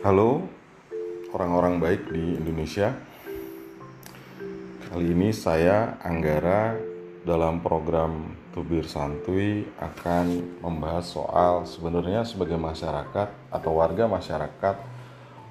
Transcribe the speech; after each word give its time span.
Halo 0.00 0.48
orang-orang 1.36 1.76
baik 1.76 2.08
di 2.08 2.40
Indonesia 2.40 2.96
Kali 4.88 5.12
ini 5.12 5.28
saya 5.28 6.00
Anggara 6.00 6.72
dalam 7.20 7.60
program 7.60 8.32
Tubir 8.48 8.88
Santuy 8.88 9.68
akan 9.76 10.56
membahas 10.64 11.04
soal 11.04 11.68
sebenarnya 11.68 12.24
sebagai 12.24 12.56
masyarakat 12.56 13.52
atau 13.52 13.76
warga 13.76 14.08
masyarakat 14.08 14.76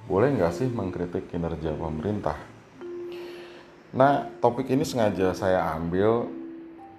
boleh 0.10 0.34
nggak 0.34 0.54
sih 0.58 0.66
mengkritik 0.66 1.30
kinerja 1.30 1.70
pemerintah? 1.78 2.42
Nah 3.94 4.34
topik 4.42 4.66
ini 4.74 4.82
sengaja 4.82 5.30
saya 5.38 5.78
ambil 5.78 6.26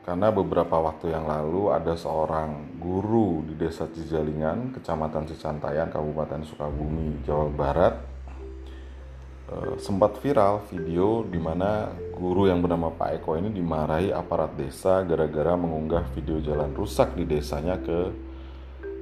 karena 0.00 0.32
beberapa 0.32 0.80
waktu 0.80 1.12
yang 1.12 1.28
lalu 1.28 1.70
ada 1.76 1.92
seorang 1.92 2.80
guru 2.80 3.44
di 3.44 3.54
desa 3.60 3.84
Cijalingan, 3.84 4.72
kecamatan 4.72 5.28
Cicantayan, 5.28 5.92
Kabupaten 5.92 6.40
Sukabumi, 6.48 7.20
Jawa 7.28 7.52
Barat 7.52 7.94
eh, 9.52 9.74
sempat 9.76 10.16
viral 10.24 10.64
video 10.72 11.22
di 11.28 11.36
mana 11.36 11.92
guru 12.16 12.48
yang 12.48 12.64
bernama 12.64 12.88
Pak 12.88 13.20
Eko 13.20 13.36
ini 13.36 13.52
dimarahi 13.52 14.08
aparat 14.08 14.56
desa 14.56 15.04
gara-gara 15.04 15.52
mengunggah 15.52 16.08
video 16.16 16.40
jalan 16.40 16.72
rusak 16.72 17.12
di 17.12 17.28
desanya 17.28 17.76
ke 17.76 18.30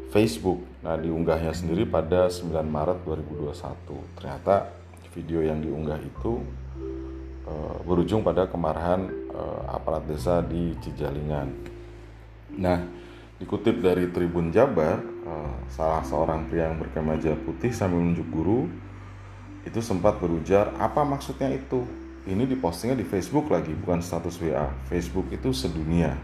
Facebook. 0.09 0.65
Nah, 0.81 0.97
diunggahnya 0.97 1.53
sendiri 1.53 1.85
pada 1.85 2.33
9 2.33 2.65
Maret 2.65 3.05
2021. 3.05 4.17
Ternyata 4.17 4.73
video 5.13 5.45
yang 5.45 5.61
diunggah 5.61 6.01
itu 6.01 6.41
Eh, 7.49 7.77
berujung 7.89 8.21
pada 8.21 8.45
kemarahan 8.45 9.09
uh, 9.33 9.73
aparat 9.73 10.05
desa 10.05 10.45
di 10.45 10.77
Cijalingan. 10.85 11.49
Nah, 12.61 12.85
dikutip 13.41 13.81
dari 13.81 14.13
Tribun 14.13 14.53
Jabar, 14.53 15.01
uh, 15.01 15.57
salah 15.73 16.05
seorang 16.05 16.45
pria 16.53 16.69
yang 16.69 16.77
berkemeja 16.77 17.33
putih 17.41 17.73
sambil 17.73 18.05
menunjuk 18.05 18.29
guru 18.29 18.69
itu 19.65 19.81
sempat 19.81 20.21
berujar, 20.21 20.77
apa 20.77 21.01
maksudnya 21.09 21.49
itu? 21.49 21.89
Ini 22.29 22.45
dipostingnya 22.45 23.01
di 23.01 23.09
Facebook 23.09 23.49
lagi, 23.49 23.73
bukan 23.73 24.05
status 24.05 24.37
WA. 24.45 24.69
Facebook 24.93 25.33
itu 25.33 25.49
sedunia. 25.57 26.21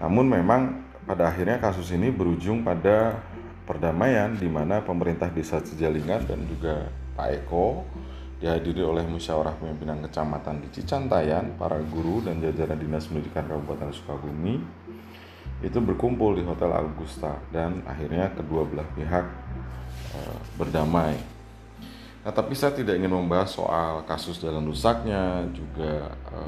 Namun 0.00 0.24
memang 0.24 0.80
pada 1.04 1.28
akhirnya 1.28 1.60
kasus 1.60 1.92
ini 1.92 2.08
berujung 2.08 2.64
pada 2.64 3.20
perdamaian 3.68 4.32
di 4.32 4.48
mana 4.48 4.80
pemerintah 4.80 5.28
desa 5.28 5.60
Cijalingan 5.60 6.24
dan 6.24 6.40
juga 6.48 6.88
Pak 7.12 7.28
Eko 7.44 7.84
dihadiri 8.42 8.82
oleh 8.82 9.06
musyawarah 9.06 9.54
pimpinan 9.56 10.02
kecamatan 10.02 10.60
di 10.64 10.68
Cicantayan, 10.74 11.54
para 11.54 11.78
guru 11.86 12.20
dan 12.24 12.42
jajaran 12.42 12.76
Dinas 12.76 13.06
Pendidikan 13.06 13.46
Kabupaten 13.46 13.94
Sukabumi 13.94 14.58
itu 15.64 15.78
berkumpul 15.80 16.36
di 16.36 16.42
Hotel 16.44 16.68
Augusta 16.76 17.40
dan 17.48 17.80
akhirnya 17.88 18.28
kedua 18.36 18.68
belah 18.68 18.84
pihak 18.92 19.24
e, 20.12 20.18
berdamai. 20.60 21.16
Nah, 22.24 22.32
tapi 22.32 22.52
saya 22.56 22.76
tidak 22.76 23.00
ingin 23.00 23.12
membahas 23.12 23.52
soal 23.52 24.04
kasus 24.04 24.40
jalan 24.40 24.64
rusaknya, 24.68 25.48
juga 25.56 26.12
e, 26.28 26.40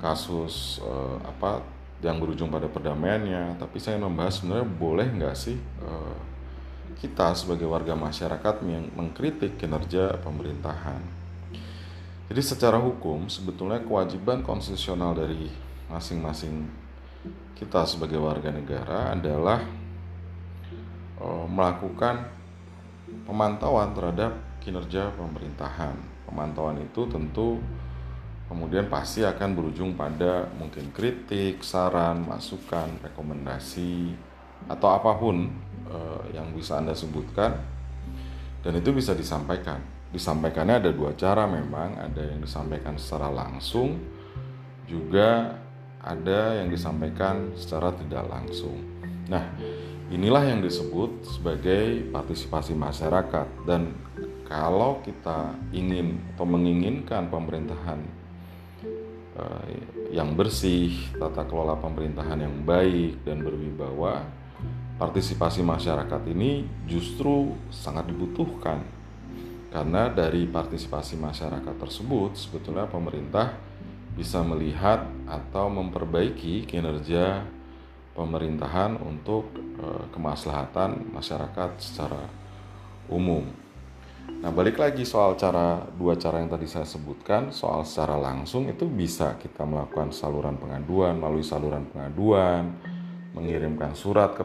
kasus 0.00 0.80
e, 0.80 0.92
apa 1.28 1.60
yang 2.00 2.22
berujung 2.22 2.48
pada 2.48 2.70
perdamaiannya, 2.70 3.58
tapi 3.58 3.76
saya 3.82 3.98
ingin 3.98 4.08
membahas 4.08 4.40
sebenarnya 4.40 4.68
boleh 4.78 5.08
nggak 5.12 5.36
sih 5.36 5.58
e, 5.60 5.90
kita 6.98 7.30
sebagai 7.38 7.70
warga 7.70 7.94
masyarakat 7.94 8.54
yang 8.66 8.90
mengkritik 8.98 9.54
kinerja 9.54 10.18
pemerintahan. 10.18 10.98
Jadi 12.28 12.42
secara 12.44 12.76
hukum 12.76 13.30
sebetulnya 13.30 13.80
kewajiban 13.80 14.44
konstitusional 14.44 15.16
dari 15.16 15.48
masing-masing 15.88 16.68
kita 17.56 17.88
sebagai 17.88 18.20
warga 18.20 18.52
negara 18.52 19.16
adalah 19.16 19.64
e, 21.16 21.26
melakukan 21.48 22.28
pemantauan 23.24 23.96
terhadap 23.96 24.36
kinerja 24.60 25.14
pemerintahan. 25.16 25.96
Pemantauan 26.28 26.82
itu 26.84 27.08
tentu 27.08 27.56
kemudian 28.50 28.92
pasti 28.92 29.24
akan 29.24 29.56
berujung 29.56 29.96
pada 29.96 30.50
mungkin 30.60 30.92
kritik, 30.92 31.64
saran, 31.64 32.28
masukan, 32.28 33.00
rekomendasi 33.00 34.12
atau 34.68 34.88
apa 34.92 35.16
pun 35.16 35.48
uh, 35.88 36.22
yang 36.32 36.52
bisa 36.52 36.78
Anda 36.78 36.94
sebutkan 36.94 37.58
dan 38.62 38.72
itu 38.76 38.90
bisa 38.92 39.16
disampaikan. 39.16 39.80
Disampaikannya 40.08 40.80
ada 40.80 40.90
dua 40.92 41.12
cara 41.12 41.44
memang, 41.44 42.00
ada 42.00 42.22
yang 42.24 42.40
disampaikan 42.40 42.96
secara 42.96 43.28
langsung 43.28 44.00
juga 44.88 45.60
ada 46.00 46.56
yang 46.56 46.72
disampaikan 46.72 47.52
secara 47.52 47.92
tidak 47.92 48.24
langsung. 48.24 48.80
Nah, 49.28 49.44
inilah 50.08 50.48
yang 50.48 50.64
disebut 50.64 51.28
sebagai 51.28 52.08
partisipasi 52.08 52.72
masyarakat 52.72 53.68
dan 53.68 53.92
kalau 54.48 55.04
kita 55.04 55.52
ingin 55.76 56.16
atau 56.32 56.48
menginginkan 56.48 57.28
pemerintahan 57.28 58.00
uh, 59.36 59.64
yang 60.08 60.32
bersih, 60.32 60.96
tata 61.20 61.44
kelola 61.44 61.76
pemerintahan 61.76 62.40
yang 62.40 62.56
baik 62.64 63.20
dan 63.28 63.44
berwibawa, 63.44 64.24
partisipasi 64.98 65.62
masyarakat 65.62 66.22
ini 66.34 66.66
justru 66.90 67.54
sangat 67.70 68.10
dibutuhkan 68.10 68.82
karena 69.70 70.10
dari 70.10 70.44
partisipasi 70.50 71.14
masyarakat 71.14 71.74
tersebut 71.78 72.34
sebetulnya 72.34 72.90
pemerintah 72.90 73.54
bisa 74.18 74.42
melihat 74.42 75.06
atau 75.30 75.70
memperbaiki 75.70 76.66
kinerja 76.66 77.46
pemerintahan 78.18 78.98
untuk 78.98 79.54
e, 79.78 80.10
kemaslahatan 80.10 81.14
masyarakat 81.14 81.78
secara 81.78 82.26
umum. 83.06 83.46
Nah, 84.42 84.50
balik 84.50 84.82
lagi 84.82 85.06
soal 85.06 85.38
cara 85.38 85.86
dua 85.94 86.18
cara 86.18 86.42
yang 86.42 86.50
tadi 86.50 86.66
saya 86.66 86.82
sebutkan, 86.82 87.54
soal 87.54 87.86
secara 87.86 88.18
langsung 88.18 88.66
itu 88.66 88.90
bisa 88.90 89.38
kita 89.38 89.62
melakukan 89.62 90.10
saluran 90.10 90.58
pengaduan 90.58 91.14
melalui 91.22 91.46
saluran 91.46 91.86
pengaduan, 91.94 92.74
mengirimkan 93.36 93.92
surat 93.92 94.32
ke 94.34 94.44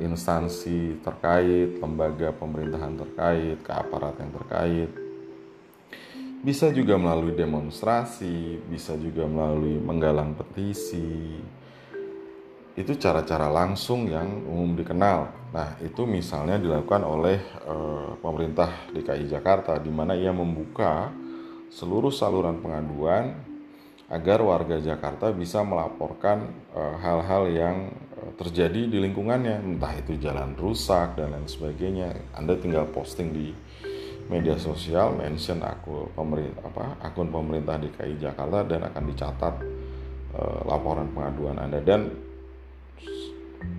instansi 0.00 1.02
terkait, 1.04 1.76
lembaga 1.76 2.32
pemerintahan 2.32 2.94
terkait, 2.96 3.58
ke 3.60 3.72
aparat 3.72 4.16
yang 4.16 4.32
terkait. 4.32 4.90
Bisa 6.42 6.74
juga 6.74 6.98
melalui 6.98 7.38
demonstrasi, 7.38 8.58
bisa 8.66 8.98
juga 8.98 9.28
melalui 9.30 9.78
menggalang 9.78 10.34
petisi. 10.34 11.38
Itu 12.74 12.98
cara-cara 12.98 13.46
langsung 13.46 14.10
yang 14.10 14.42
umum 14.48 14.74
dikenal. 14.74 15.30
Nah, 15.52 15.76
itu 15.84 16.02
misalnya 16.08 16.56
dilakukan 16.56 17.04
oleh 17.04 17.38
e, 17.62 17.76
pemerintah 18.18 18.88
DKI 18.90 19.28
Jakarta 19.28 19.76
di 19.76 19.92
mana 19.92 20.16
ia 20.16 20.32
membuka 20.32 21.12
seluruh 21.68 22.10
saluran 22.10 22.58
pengaduan 22.58 23.51
agar 24.12 24.44
warga 24.44 24.76
Jakarta 24.76 25.32
bisa 25.32 25.64
melaporkan 25.64 26.52
eh, 26.76 26.94
hal-hal 27.00 27.48
yang 27.48 27.76
uh, 28.20 28.32
terjadi 28.36 28.84
di 28.84 29.00
lingkungannya, 29.00 29.64
entah 29.64 29.96
itu 29.96 30.20
jalan 30.20 30.52
rusak 30.52 31.16
dan 31.16 31.32
lain 31.32 31.48
sebagainya. 31.48 32.36
Anda 32.36 32.60
tinggal 32.60 32.92
posting 32.92 33.32
di 33.32 33.56
media 34.28 34.60
sosial, 34.60 35.16
mention 35.16 35.64
akun 35.64 36.12
pemerintah 36.12 36.60
apa 36.68 36.84
akun 37.00 37.32
pemerintah 37.32 37.80
DKI 37.80 38.20
Jakarta 38.20 38.60
dan 38.68 38.84
akan 38.84 39.02
dicatat 39.08 39.54
uh, 40.36 40.60
laporan 40.68 41.08
pengaduan 41.16 41.56
Anda 41.56 41.80
dan 41.80 42.12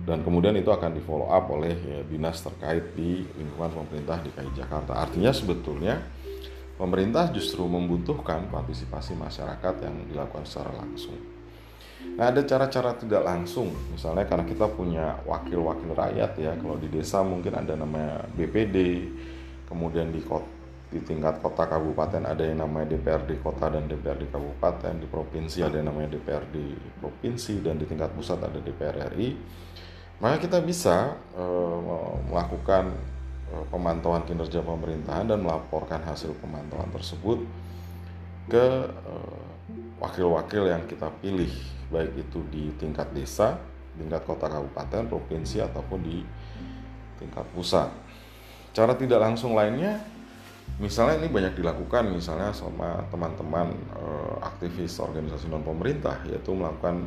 dan 0.04 0.20
kemudian 0.20 0.58
itu 0.58 0.68
akan 0.68 0.96
di 0.96 1.00
follow 1.04 1.30
up 1.30 1.48
oleh 1.48 1.72
ya, 1.78 2.00
dinas 2.04 2.42
terkait 2.42 2.92
di 2.98 3.22
lingkungan 3.38 3.70
pemerintah 3.70 4.18
DKI 4.20 4.50
Jakarta. 4.58 4.98
Artinya 4.98 5.30
sebetulnya 5.30 6.02
pemerintah 6.74 7.30
justru 7.30 7.62
membutuhkan 7.66 8.50
partisipasi 8.50 9.14
masyarakat 9.14 9.74
yang 9.82 9.94
dilakukan 10.10 10.44
secara 10.46 10.74
langsung. 10.74 11.16
Nah, 12.14 12.30
ada 12.30 12.44
cara-cara 12.44 12.94
tidak 12.94 13.22
langsung, 13.24 13.72
misalnya 13.90 14.28
karena 14.28 14.44
kita 14.44 14.68
punya 14.70 15.18
wakil-wakil 15.24 15.96
rakyat 15.96 16.36
ya. 16.36 16.52
Kalau 16.54 16.76
di 16.78 16.86
desa 16.92 17.24
mungkin 17.24 17.56
ada 17.56 17.74
namanya 17.74 18.22
BPD, 18.36 19.08
kemudian 19.66 20.12
di 20.12 20.20
kota, 20.22 20.46
di 20.94 21.02
tingkat 21.02 21.42
kota 21.42 21.66
kabupaten 21.66 22.22
ada 22.22 22.44
yang 22.46 22.62
namanya 22.62 22.94
DPRD 22.94 23.42
kota 23.42 23.66
dan 23.66 23.90
DPRD 23.90 24.30
kabupaten, 24.30 24.94
di 25.00 25.06
provinsi 25.10 25.66
ada 25.66 25.80
yang 25.80 25.90
namanya 25.90 26.14
DPRD 26.14 26.56
provinsi 27.02 27.54
dan 27.64 27.82
di 27.82 27.86
tingkat 27.88 28.14
pusat 28.14 28.38
ada 28.38 28.62
DPR 28.62 29.10
RI. 29.10 29.34
Maka 30.22 30.38
kita 30.38 30.62
bisa 30.62 31.18
uh, 31.34 32.14
melakukan 32.30 32.94
pemantauan 33.70 34.24
kinerja 34.26 34.64
pemerintahan 34.64 35.30
dan 35.30 35.40
melaporkan 35.42 36.00
hasil 36.02 36.34
pemantauan 36.40 36.90
tersebut 36.90 37.44
ke 38.48 38.66
eh, 38.88 39.44
wakil-wakil 40.00 40.68
yang 40.68 40.84
kita 40.84 41.08
pilih 41.22 41.50
baik 41.88 42.12
itu 42.18 42.42
di 42.50 42.72
tingkat 42.76 43.08
desa, 43.14 43.56
tingkat 43.96 44.24
kota 44.26 44.50
kabupaten, 44.50 45.06
provinsi 45.06 45.62
ataupun 45.62 46.00
di 46.02 46.18
tingkat 47.20 47.46
pusat. 47.54 47.88
Cara 48.74 48.92
tidak 48.98 49.22
langsung 49.22 49.54
lainnya 49.54 50.02
misalnya 50.80 51.22
ini 51.22 51.28
banyak 51.30 51.54
dilakukan 51.54 52.10
misalnya 52.10 52.50
sama 52.50 53.04
teman-teman 53.12 53.70
e, 53.94 54.04
aktivis 54.42 54.98
organisasi 54.98 55.46
non 55.46 55.62
pemerintah 55.62 56.18
yaitu 56.26 56.50
melakukan 56.50 57.06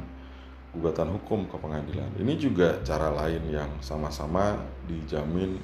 gugatan 0.72 1.12
hukum 1.12 1.44
ke 1.50 1.58
pengadilan. 1.60 2.08
Ini 2.16 2.34
juga 2.40 2.80
cara 2.88 3.12
lain 3.12 3.44
yang 3.52 3.68
sama-sama 3.84 4.56
dijamin 4.88 5.60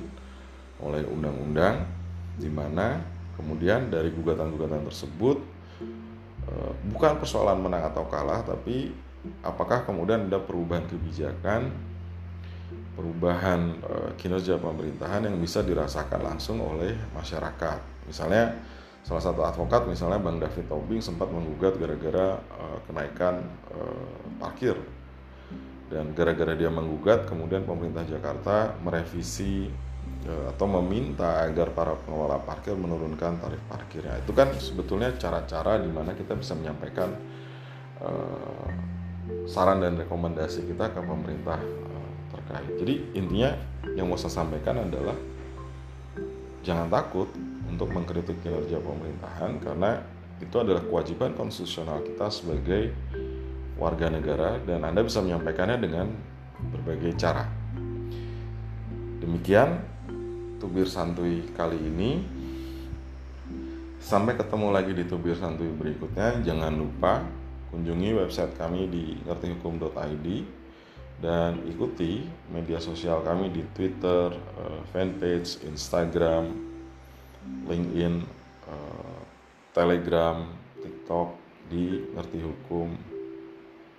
oleh 0.83 1.07
undang-undang 1.07 1.88
di 2.35 2.51
mana 2.51 3.00
kemudian 3.39 3.89
dari 3.89 4.12
gugatan-gugatan 4.13 4.83
tersebut 4.85 5.38
eh, 6.50 6.74
bukan 6.91 7.18
persoalan 7.18 7.63
menang 7.63 7.88
atau 7.89 8.06
kalah 8.12 8.44
tapi 8.44 8.91
apakah 9.41 9.88
kemudian 9.88 10.27
ada 10.27 10.38
perubahan 10.44 10.85
kebijakan 10.85 11.71
perubahan 12.94 13.80
eh, 13.81 14.12
kinerja 14.19 14.59
pemerintahan 14.59 15.25
yang 15.25 15.38
bisa 15.41 15.65
dirasakan 15.65 16.21
langsung 16.21 16.62
oleh 16.62 16.94
masyarakat. 17.15 18.06
Misalnya 18.06 18.53
salah 19.01 19.24
satu 19.24 19.41
advokat 19.44 19.83
misalnya 19.89 20.19
Bang 20.21 20.39
David 20.39 20.69
Tobing 20.69 21.03
sempat 21.03 21.27
menggugat 21.27 21.75
gara-gara 21.75 22.39
uh, 22.39 22.79
kenaikan 22.88 23.44
parkir 24.39 24.79
dan 25.91 26.15
gara-gara 26.18 26.57
dia 26.57 26.71
menggugat 26.71 27.29
kemudian 27.29 27.68
pemerintah 27.68 28.01
Jakarta 28.07 28.74
merevisi 28.81 29.69
atau 30.23 30.65
meminta 30.79 31.44
agar 31.44 31.75
para 31.75 32.00
pengelola 32.00 32.39
parkir 32.39 32.79
menurunkan 32.79 33.44
tarif 33.44 33.59
parkirnya 33.67 34.23
itu 34.23 34.31
kan 34.31 34.55
sebetulnya 34.55 35.11
cara-cara 35.19 35.83
di 35.83 35.91
mana 35.91 36.15
kita 36.15 36.39
bisa 36.39 36.55
menyampaikan 36.55 37.11
uh, 38.00 38.67
saran 39.44 39.83
dan 39.83 40.00
rekomendasi 40.00 40.63
kita 40.63 40.95
ke 40.95 41.00
pemerintah 41.03 41.59
uh, 41.59 42.09
terkait 42.31 42.71
jadi 42.79 42.94
intinya 43.19 43.51
yang 44.00 44.07
mau 44.07 44.15
saya 44.15 44.31
sampaikan 44.31 44.79
adalah 44.79 45.15
jangan 46.63 46.88
takut 46.88 47.27
untuk 47.67 47.91
mengkritik 47.91 48.39
kinerja 48.39 48.79
pemerintahan 48.79 49.59
karena 49.59 50.00
itu 50.39 50.55
adalah 50.55 50.83
kewajiban 50.88 51.35
konstitusional 51.35 52.00
kita 52.00 52.31
sebagai 52.31 52.95
warga 53.75 54.07
negara 54.07 54.59
dan 54.63 54.88
Anda 54.88 55.03
bisa 55.03 55.19
menyampaikannya 55.19 55.77
dengan 55.81 56.07
berbagai 56.71 57.19
cara. 57.19 57.62
Demikian 59.23 59.79
tubir 60.59 60.83
santuy 60.83 61.47
kali 61.55 61.79
ini. 61.79 62.19
Sampai 64.03 64.35
ketemu 64.35 64.67
lagi 64.75 64.91
di 64.91 65.07
tubir 65.07 65.39
santuy 65.39 65.71
berikutnya. 65.71 66.43
Jangan 66.43 66.75
lupa 66.75 67.23
kunjungi 67.71 68.19
website 68.19 68.59
kami 68.59 68.91
di 68.91 69.15
ngertihukum.id 69.23 70.27
dan 71.23 71.55
ikuti 71.71 72.27
media 72.51 72.83
sosial 72.83 73.23
kami 73.23 73.47
di 73.47 73.63
Twitter, 73.71 74.35
eh, 74.35 74.81
fanpage, 74.91 75.63
Instagram, 75.71 76.51
LinkedIn, 77.63 78.23
uh, 78.67 79.19
Telegram, 79.71 80.47
TikTok 80.79 81.35
di 81.71 82.11
ngerti 82.11 82.39
hukum 82.43 82.91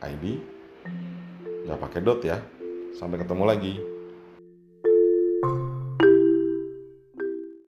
ID. 0.05 0.25
Nggak 1.65 1.81
pakai 1.81 2.01
dot 2.05 2.21
ya. 2.25 2.41
Sampai 2.97 3.21
ketemu 3.21 3.45
lagi. 3.49 3.94